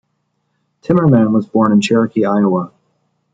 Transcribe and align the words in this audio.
Timmerman 0.81 1.31
was 1.31 1.45
born 1.45 1.71
in 1.71 1.79
Cherokee, 1.79 2.25
Iowa. 2.25 2.71